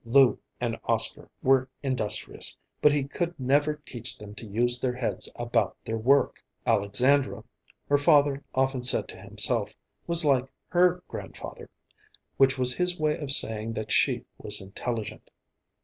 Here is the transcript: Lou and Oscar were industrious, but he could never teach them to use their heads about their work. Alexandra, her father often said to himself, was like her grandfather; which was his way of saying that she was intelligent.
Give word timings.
Lou 0.03 0.39
and 0.59 0.79
Oscar 0.85 1.29
were 1.43 1.69
industrious, 1.83 2.57
but 2.81 2.91
he 2.91 3.03
could 3.03 3.39
never 3.39 3.75
teach 3.85 4.17
them 4.17 4.33
to 4.33 4.47
use 4.47 4.79
their 4.79 4.95
heads 4.95 5.31
about 5.35 5.77
their 5.85 5.95
work. 5.99 6.43
Alexandra, 6.65 7.43
her 7.87 7.99
father 7.99 8.43
often 8.55 8.81
said 8.81 9.07
to 9.07 9.21
himself, 9.21 9.75
was 10.07 10.25
like 10.25 10.51
her 10.69 11.03
grandfather; 11.07 11.69
which 12.37 12.57
was 12.57 12.73
his 12.73 12.99
way 12.99 13.15
of 13.19 13.29
saying 13.31 13.73
that 13.73 13.91
she 13.91 14.25
was 14.39 14.59
intelligent. 14.59 15.29